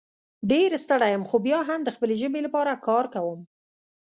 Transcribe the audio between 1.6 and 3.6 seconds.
هم د خپلې ژبې لپاره کار کوم